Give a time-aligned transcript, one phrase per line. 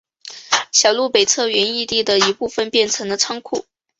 [0.71, 3.67] 小路北侧原义地的一部分变成了仓库。